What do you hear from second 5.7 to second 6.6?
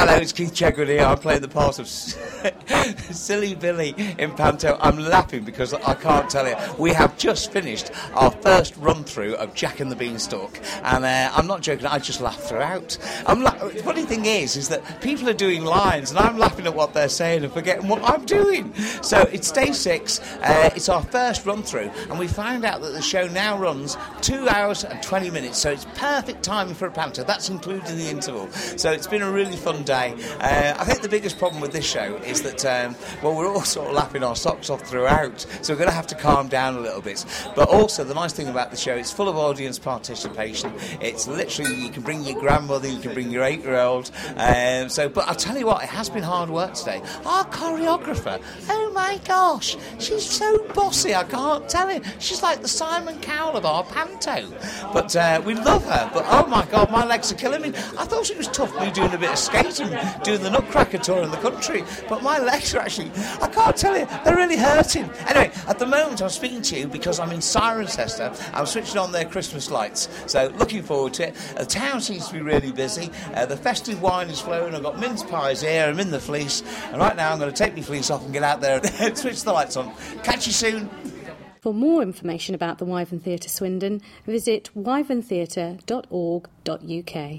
I can't tell you.